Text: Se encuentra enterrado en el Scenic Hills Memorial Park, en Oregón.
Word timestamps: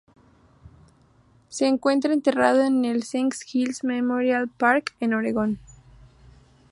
Se 1.49 1.67
encuentra 1.67 2.11
enterrado 2.11 2.63
en 2.63 2.85
el 2.85 3.03
Scenic 3.03 3.35
Hills 3.53 3.83
Memorial 3.83 4.47
Park, 4.49 4.95
en 4.99 5.13
Oregón. 5.13 5.59